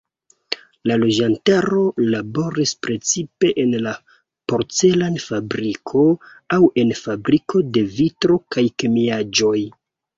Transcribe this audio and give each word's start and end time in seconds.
La 0.91 0.95
loĝantaro 1.01 1.83
laboris 2.13 2.73
precipe 2.87 3.53
en 3.65 3.77
la 3.89 3.95
porcelan-fabriko 4.55 6.05
aŭ 6.59 6.63
en 6.87 6.99
fabriko 7.05 7.67
de 7.79 7.89
vitro 8.03 8.45
kaj 8.57 8.71
kemiaĵoj. 8.83 9.59